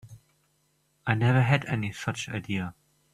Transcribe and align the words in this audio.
I 1.05 1.13
never 1.13 1.43
had 1.43 1.63
any 1.65 1.91
such 1.91 2.27
idea. 2.27 2.73